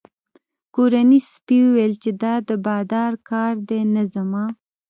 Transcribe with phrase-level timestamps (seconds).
[0.75, 4.45] کورني سپي وویل چې دا د بادار کار دی نه زما.